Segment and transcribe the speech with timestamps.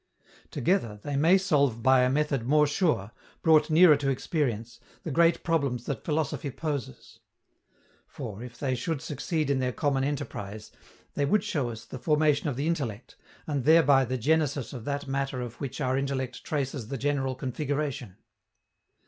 [0.49, 3.11] Together, they may solve by a method more sure,
[3.43, 7.19] brought nearer to experience, the great problems that philosophy poses.
[8.07, 10.71] For, if they should succeed in their common enterprise,
[11.13, 15.05] they would show us the formation of the intellect, and thereby the genesis of that
[15.07, 18.15] matter of which our intellect traces the general configuration.